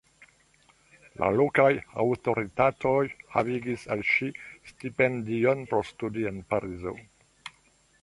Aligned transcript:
La 1.23 1.29
lokaj 1.39 1.67
aŭtoritatoj 2.05 2.95
havigis 3.35 3.87
al 3.97 4.03
ŝi 4.15 4.33
stipendion 4.73 5.65
por 5.75 5.89
studi 5.95 6.31
en 6.35 6.45
Parizo. 6.55 7.01